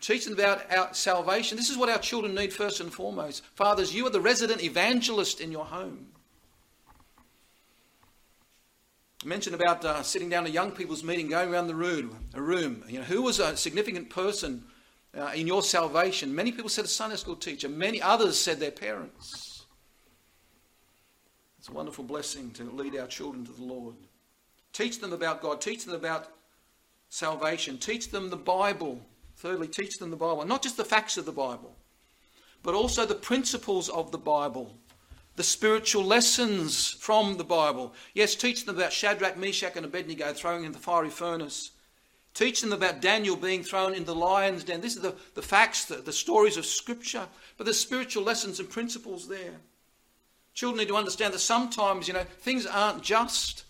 [0.00, 1.56] Teach them about our salvation.
[1.56, 3.44] This is what our children need first and foremost.
[3.54, 6.06] Fathers, you are the resident evangelist in your home.
[9.22, 12.16] I mentioned about uh, sitting down a young people's meeting, going around the room.
[12.32, 12.82] A room.
[12.88, 14.64] You know, who was a significant person
[15.14, 16.34] uh, in your salvation?
[16.34, 17.68] Many people said a Sunday school teacher.
[17.68, 19.66] Many others said their parents.
[21.58, 23.94] It's a wonderful blessing to lead our children to the Lord.
[24.72, 25.60] Teach them about God.
[25.60, 26.28] Teach them about
[27.10, 27.76] salvation.
[27.76, 29.02] Teach them the Bible.
[29.40, 30.44] Thirdly, teach them the Bible.
[30.44, 31.74] Not just the facts of the Bible,
[32.62, 34.76] but also the principles of the Bible,
[35.36, 37.94] the spiritual lessons from the Bible.
[38.12, 41.70] Yes, teach them about Shadrach, Meshach, and Abednego throwing in the fiery furnace.
[42.34, 44.82] Teach them about Daniel being thrown in the lion's den.
[44.82, 47.26] These are the, the facts, the, the stories of Scripture,
[47.56, 49.54] but there's spiritual lessons and principles there.
[50.52, 53.64] Children need to understand that sometimes, you know, things aren't just.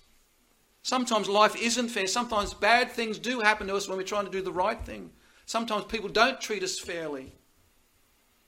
[0.83, 2.09] Sometimes life isn't fair.
[2.09, 5.11] Sometimes bad things do happen to us when we're trying to do the right thing.
[5.50, 7.32] Sometimes people don't treat us fairly.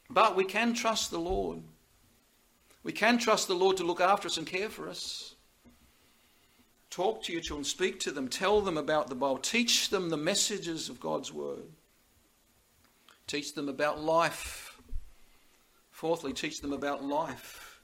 [0.09, 1.59] But we can trust the Lord.
[2.85, 5.35] We can trust the Lord to look after us and care for us.
[6.91, 10.17] Talk to your children, speak to them, tell them about the Bible, teach them the
[10.17, 11.65] messages of God's Word,
[13.27, 14.81] teach them about life.
[15.91, 17.81] Fourthly, teach them about life.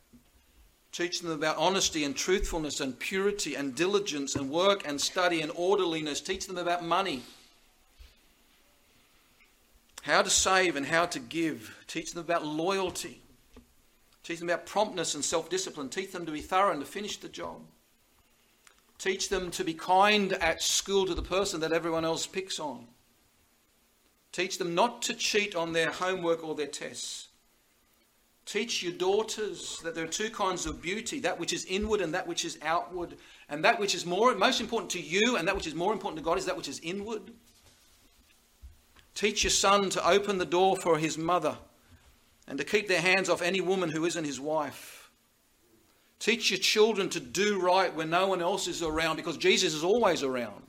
[0.92, 5.50] Teach them about honesty and truthfulness and purity and diligence and work and study and
[5.56, 6.20] orderliness.
[6.20, 7.24] Teach them about money.
[10.02, 11.76] How to save and how to give.
[11.86, 13.22] Teach them about loyalty.
[14.22, 15.88] Teach them about promptness and self discipline.
[15.88, 17.62] Teach them to be thorough and to finish the job.
[18.98, 22.86] Teach them to be kind at school to the person that everyone else picks on.
[24.32, 27.28] Teach them not to cheat on their homework or their tests.
[28.44, 32.14] Teach your daughters that there are two kinds of beauty that which is inward and
[32.14, 33.16] that which is outward.
[33.48, 36.18] And that which is more, most important to you and that which is more important
[36.18, 37.30] to God is that which is inward.
[39.18, 41.58] Teach your son to open the door for his mother
[42.46, 45.10] and to keep their hands off any woman who isn't his wife.
[46.20, 49.82] Teach your children to do right when no one else is around because Jesus is
[49.82, 50.62] always around.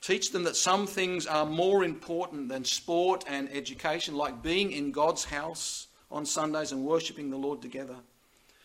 [0.00, 4.90] Teach them that some things are more important than sport and education, like being in
[4.90, 7.96] God's house on Sundays and worshipping the Lord together.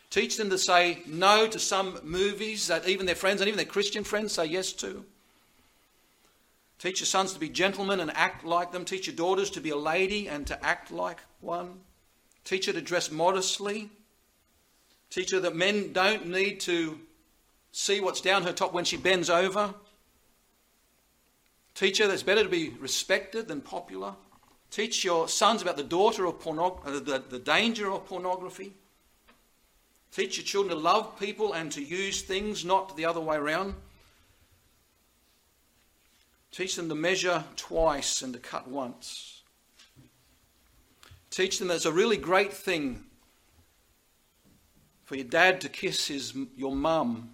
[0.09, 3.65] Teach them to say no to some movies that even their friends and even their
[3.65, 5.03] Christian friends say yes to.
[6.79, 8.85] Teach your sons to be gentlemen and act like them.
[8.85, 11.81] Teach your daughters to be a lady and to act like one.
[12.45, 13.89] Teach her to dress modestly.
[15.09, 16.99] Teach her that men don't need to
[17.73, 19.73] see what's down her top when she bends over.
[21.75, 24.13] Teach her that it's better to be respected than popular.
[24.71, 28.73] Teach your sons about the daughter of uh, the, the danger of pornography.
[30.11, 33.75] Teach your children to love people and to use things, not the other way around.
[36.51, 39.43] Teach them to measure twice and to cut once.
[41.29, 43.05] Teach them that it's a really great thing
[45.05, 47.31] for your dad to kiss his, your mum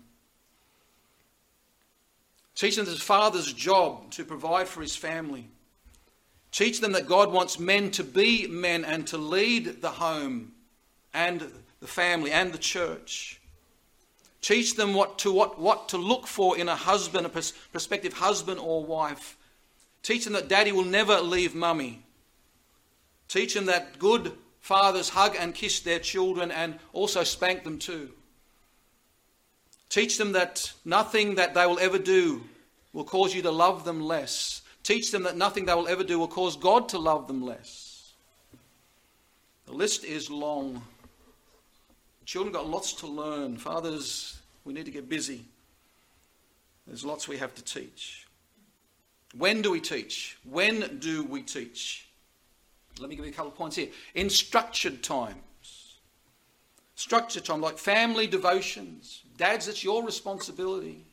[2.56, 5.50] Teach them the father's job to provide for his family.
[6.52, 10.54] Teach them that God wants men to be men and to lead the home
[11.14, 11.52] and
[11.82, 13.42] the family and the church.
[14.46, 18.60] Teach them what to, what, what to look for in a husband, a prospective husband
[18.60, 19.38] or wife.
[20.04, 22.04] Teach them that daddy will never leave mummy.
[23.28, 28.12] Teach them that good fathers hug and kiss their children and also spank them too.
[29.90, 32.44] Teach them that nothing that they will ever do
[32.94, 34.62] will cause you to love them less.
[34.84, 38.14] Teach them that nothing they will ever do will cause God to love them less.
[39.66, 40.84] The list is long.
[42.26, 43.58] Children got lots to learn.
[43.58, 45.46] Fathers, we need to get busy.
[46.88, 48.28] There's lots we have to teach.
[49.38, 50.38] When do we teach?
[50.44, 52.08] When do we teach?
[53.00, 53.90] Let me give you a couple of points here.
[54.14, 56.00] In structured times.
[56.96, 59.24] Structured time, like family devotions.
[59.38, 61.06] Dads, it's your responsibility.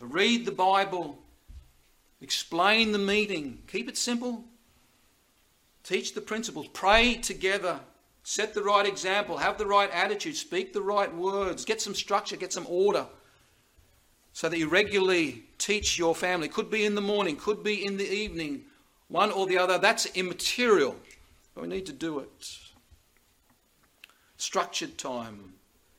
[0.00, 1.18] Read the Bible.
[2.20, 3.62] Explain the meeting.
[3.66, 4.44] Keep it simple.
[5.84, 6.68] Teach the principles.
[6.68, 7.80] Pray together.
[8.28, 9.38] Set the right example.
[9.38, 10.36] Have the right attitude.
[10.36, 11.64] Speak the right words.
[11.64, 12.36] Get some structure.
[12.36, 13.06] Get some order.
[14.34, 16.46] So that you regularly teach your family.
[16.46, 18.64] Could be in the morning, could be in the evening,
[19.08, 19.78] one or the other.
[19.78, 20.94] That's immaterial.
[21.54, 22.58] But we need to do it.
[24.36, 25.54] Structured time.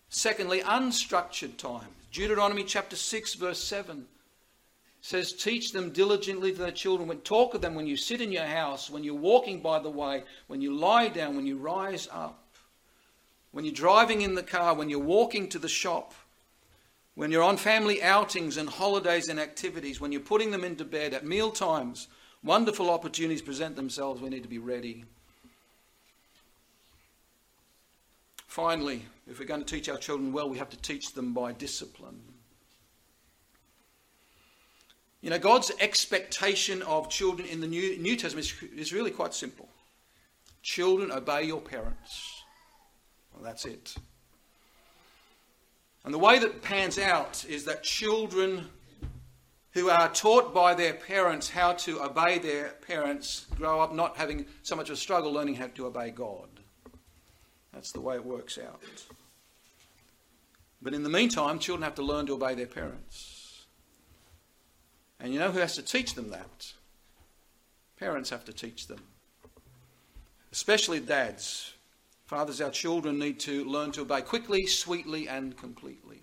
[0.09, 1.89] Secondly, unstructured time.
[2.11, 4.05] Deuteronomy chapter 6, verse 7
[5.01, 7.07] says, Teach them diligently to their children.
[7.07, 9.89] When, talk of them when you sit in your house, when you're walking by the
[9.89, 12.43] way, when you lie down, when you rise up,
[13.51, 16.13] when you're driving in the car, when you're walking to the shop,
[17.15, 21.13] when you're on family outings and holidays and activities, when you're putting them into bed
[21.13, 22.07] at meal times.
[22.43, 24.21] Wonderful opportunities present themselves.
[24.21, 25.03] We need to be ready.
[28.47, 31.51] Finally, if we're going to teach our children well, we have to teach them by
[31.51, 32.21] discipline.
[35.21, 39.33] You know, God's expectation of children in the New, New Testament is, is really quite
[39.33, 39.67] simple.
[40.61, 42.43] Children, obey your parents.
[43.33, 43.95] Well, that's it.
[46.05, 48.67] And the way that pans out is that children
[49.71, 54.45] who are taught by their parents how to obey their parents grow up not having
[54.63, 56.47] so much of a struggle learning how to obey God.
[57.73, 58.81] That's the way it works out.
[60.81, 63.38] But in the meantime, children have to learn to obey their parents.
[65.19, 66.73] And you know who has to teach them that?
[67.99, 69.01] Parents have to teach them.
[70.51, 71.73] Especially dads.
[72.25, 76.21] Fathers, our children need to learn to obey quickly, sweetly, and completely.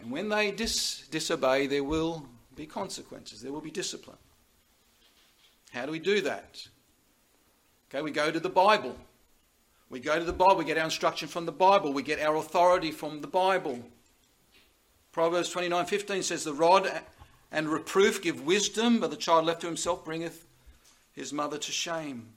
[0.00, 2.26] And when they dis- disobey, there will
[2.56, 4.16] be consequences, there will be discipline.
[5.72, 6.66] How do we do that?
[7.88, 8.96] Okay, we go to the Bible.
[9.90, 12.36] We go to the Bible, we get our instruction from the Bible, we get our
[12.36, 13.78] authority from the Bible.
[15.12, 17.02] Proverbs 29:15 says, "The rod
[17.50, 20.46] and reproof give wisdom, but the child left to himself bringeth
[21.12, 22.32] his mother to shame."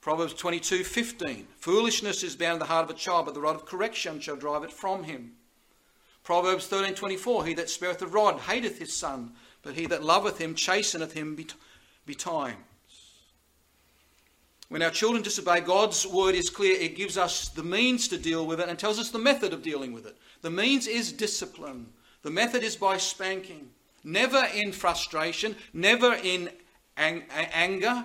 [0.00, 3.64] Proverbs 22:15, "Foolishness is bound in the heart of a child, but the rod of
[3.64, 5.36] correction shall drive it from him."
[6.24, 10.54] Proverbs 13:24, "He that spareth the rod hateth his son, but he that loveth him
[10.54, 11.36] chasteneth him
[12.04, 12.64] betime."
[14.74, 16.76] When our children disobey, God's word is clear.
[16.76, 19.62] It gives us the means to deal with it and tells us the method of
[19.62, 20.16] dealing with it.
[20.42, 21.86] The means is discipline,
[22.22, 23.70] the method is by spanking.
[24.02, 26.50] Never in frustration, never in
[26.96, 28.04] ang- anger,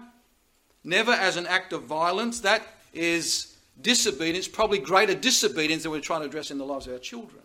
[0.84, 2.40] never as an act of violence.
[2.42, 2.62] That
[2.94, 7.00] is disobedience, probably greater disobedience than we're trying to address in the lives of our
[7.00, 7.42] children.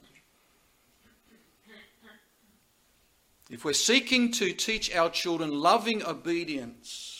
[3.49, 7.14] If we're seeking to teach our children loving obedience,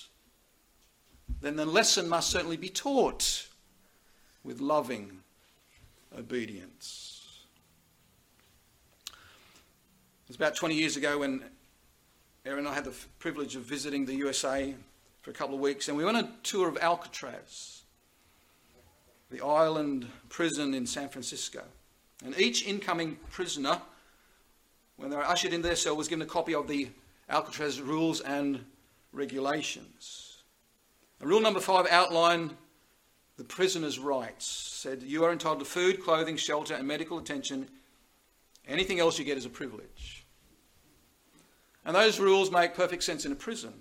[1.45, 3.49] then the lesson must certainly be taught
[4.43, 5.21] with loving
[6.17, 7.45] obedience.
[9.09, 11.45] It was about 20 years ago when
[12.47, 14.75] Erin and I had the privilege of visiting the USA
[15.23, 17.83] for a couple of weeks, and we went on a tour of Alcatraz,
[19.31, 21.63] the island prison in San Francisco.
[22.25, 23.81] And each incoming prisoner,
[24.97, 26.89] when they were ushered into their cell, was given a copy of the
[27.29, 28.65] Alcatraz rules and
[29.13, 30.34] regulations.
[31.25, 32.55] Rule number five outlined
[33.37, 34.47] the prisoner's rights.
[34.47, 37.69] Said you are entitled to food, clothing, shelter, and medical attention.
[38.69, 40.27] Anything else you get is a privilege.
[41.85, 43.75] And those rules make perfect sense in a prison,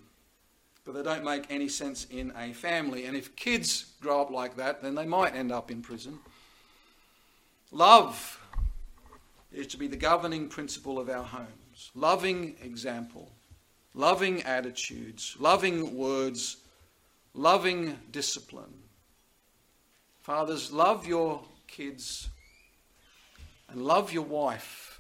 [0.84, 3.06] but they don't make any sense in a family.
[3.06, 6.20] And if kids grow up like that, then they might end up in prison.
[7.72, 8.40] Love
[9.52, 11.92] is to be the governing principle of our homes.
[11.96, 13.32] Loving example,
[13.94, 16.58] loving attitudes, loving words,
[17.34, 18.74] loving discipline.
[20.22, 22.30] Fathers, love your kids
[23.70, 24.94] and love your wife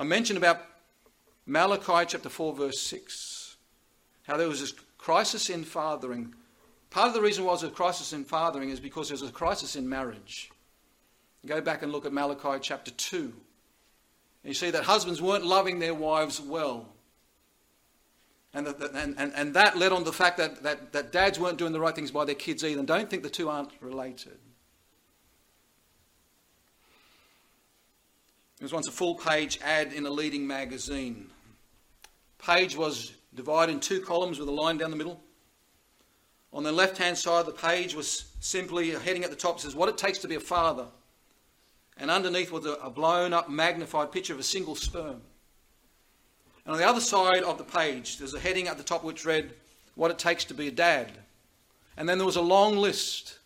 [0.00, 0.62] I mentioned about
[1.44, 3.56] Malachi chapter 4, verse 6,
[4.22, 6.34] how there was this crisis in fathering.
[6.88, 9.76] Part of the reason was a crisis in fathering is because there was a crisis
[9.76, 10.50] in marriage.
[11.44, 13.18] Go back and look at Malachi chapter 2.
[13.20, 13.32] And
[14.44, 16.88] you see that husbands weren't loving their wives well.
[18.52, 21.38] And, that, and, and, and that led on to the fact that, that, that dads
[21.38, 22.80] weren't doing the right things by their kids either.
[22.80, 24.38] And don't think the two aren't related.
[28.58, 31.30] There was once a full page ad in a leading magazine.
[32.38, 35.22] Page was divided in two columns with a line down the middle.
[36.52, 39.60] On the left hand side of the page was simply a heading at the top
[39.60, 40.86] says, What it takes to be a father.
[41.96, 45.22] And underneath was a blown up, magnified picture of a single sperm.
[46.64, 49.24] And on the other side of the page, there's a heading at the top which
[49.24, 49.52] read,
[49.94, 51.10] What it takes to be a dad.
[51.96, 53.38] And then there was a long list.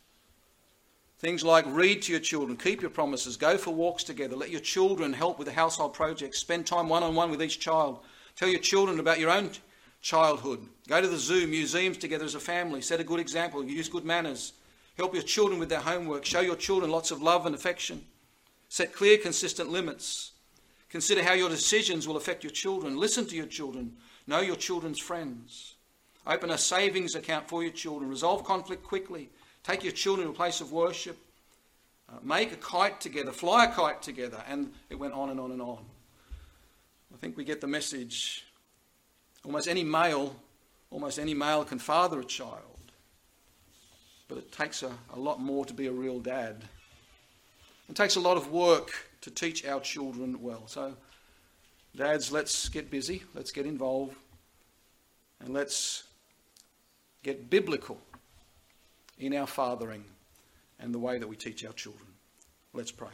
[1.19, 4.61] Things like read to your children, keep your promises, go for walks together, let your
[4.61, 8.01] children help with the household projects, spend time one on one with each child,
[8.37, 9.51] tell your children about your own
[10.03, 13.89] childhood, go to the zoo, museums together as a family, set a good example, use
[13.89, 14.53] good manners,
[14.99, 18.05] help your children with their homework, show your children lots of love and affection,
[18.69, 20.33] set clear, consistent limits.
[20.95, 22.97] Consider how your decisions will affect your children.
[22.97, 23.97] Listen to your children.
[24.29, 25.75] Know your children's friends.
[26.25, 28.09] Open a savings account for your children.
[28.09, 29.29] Resolve conflict quickly.
[29.65, 31.19] Take your children to a place of worship.
[32.09, 33.33] Uh, make a kite together.
[33.33, 34.41] Fly a kite together.
[34.49, 35.85] And it went on and on and on.
[37.13, 38.47] I think we get the message.
[39.45, 40.37] Almost any male,
[40.93, 42.93] almost any male can father a child.
[44.29, 46.63] But it takes a, a lot more to be a real dad.
[47.89, 48.93] It takes a lot of work
[49.25, 50.65] to teach our children well.
[50.67, 50.95] So,
[51.97, 54.15] dads, let's get busy, let's get involved,
[55.41, 56.05] and let's
[57.23, 57.99] get biblical
[59.19, 60.05] in our fathering
[60.79, 62.07] and the way that we teach our children.
[62.75, 63.09] Let's pray.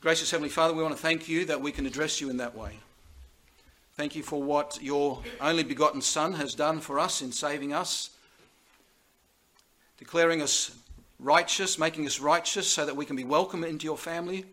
[0.00, 2.56] Gracious Heavenly Father, we want to thank you that we can address you in that
[2.56, 2.78] way.
[3.96, 8.08] Thank you for what your only begotten Son has done for us in saving us,
[9.98, 10.74] declaring us
[11.22, 14.44] righteous, making us righteous so that we can be welcome into your family.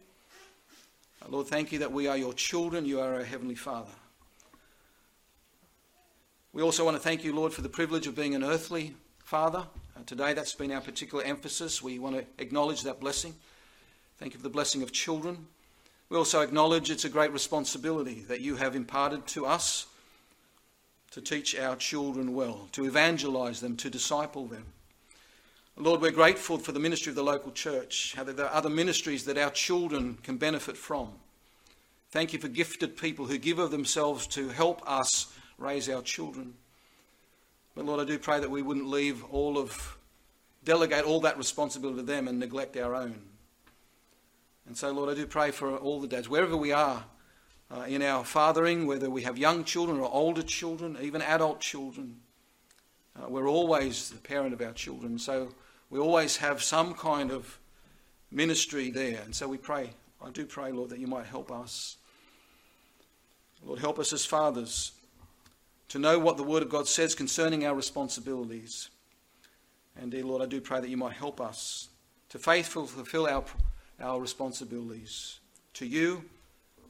[1.28, 2.86] Lord, thank you that we are your children.
[2.86, 3.92] You are our Heavenly Father.
[6.54, 9.68] We also want to thank you, Lord, for the privilege of being an earthly father.
[9.96, 11.84] Uh, today, that's been our particular emphasis.
[11.84, 13.36] We want to acknowledge that blessing.
[14.18, 15.48] Thank you for the blessing of children.
[16.10, 19.86] We also acknowledge it's a great responsibility that you have imparted to us
[21.12, 24.66] to teach our children well, to evangelize them, to disciple them.
[25.82, 29.24] Lord, we're grateful for the ministry of the local church, how there are other ministries
[29.24, 31.14] that our children can benefit from.
[32.12, 36.56] Thank you for gifted people who give of themselves to help us raise our children.
[37.76, 39.98] But Lord, I do pray that we wouldn't leave all of,
[40.66, 43.22] delegate all that responsibility to them and neglect our own.
[44.68, 47.06] And so, Lord, I do pray for all the dads, wherever we are
[47.72, 52.18] uh, in our fathering, whether we have young children or older children, even adult children,
[53.16, 55.18] uh, we're always the parent of our children.
[55.18, 55.54] So,
[55.90, 57.60] we always have some kind of
[58.32, 59.22] ministry there.
[59.24, 59.92] And so we pray.
[60.24, 61.98] I do pray, Lord, that you might help us.
[63.66, 64.92] Lord, help us as fathers
[65.90, 68.90] to know what the Word of God says concerning our responsibilities.
[70.00, 71.90] And, dear Lord, I do pray that you might help us
[72.30, 73.44] to faithfully fulfill our,
[74.00, 75.40] our responsibilities
[75.74, 76.24] to you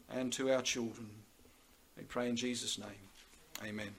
[0.10, 1.10] and to our children.
[1.98, 2.90] We pray in Jesus' name.
[3.64, 3.90] Amen.